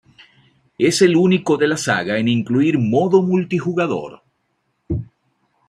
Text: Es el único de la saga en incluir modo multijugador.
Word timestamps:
Es 0.79 1.03
el 1.03 1.15
único 1.15 1.57
de 1.57 1.67
la 1.67 1.77
saga 1.77 2.17
en 2.17 2.27
incluir 2.27 2.79
modo 2.79 3.21
multijugador. 3.21 4.23